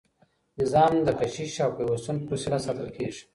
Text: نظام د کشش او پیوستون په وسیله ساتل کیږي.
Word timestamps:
نظام 0.61 0.93
د 1.05 1.07
کشش 1.19 1.53
او 1.65 1.69
پیوستون 1.77 2.17
په 2.25 2.29
وسیله 2.35 2.59
ساتل 2.65 2.87
کیږي. 2.97 3.23